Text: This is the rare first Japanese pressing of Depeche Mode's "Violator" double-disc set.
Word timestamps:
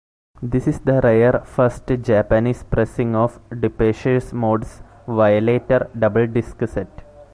This 0.41 0.65
is 0.67 0.79
the 0.79 0.99
rare 0.99 1.43
first 1.45 1.85
Japanese 1.85 2.63
pressing 2.63 3.15
of 3.15 3.39
Depeche 3.51 4.33
Mode's 4.33 4.81
"Violator" 5.05 5.91
double-disc 5.95 6.57
set. 6.67 7.03